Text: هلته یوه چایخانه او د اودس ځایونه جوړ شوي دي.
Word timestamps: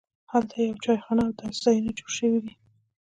هلته 0.31 0.55
یوه 0.65 0.81
چایخانه 0.83 1.21
او 1.25 1.31
د 1.37 1.39
اودس 1.43 1.57
ځایونه 1.65 1.91
جوړ 1.97 2.09
شوي 2.17 2.39
دي. 2.45 2.53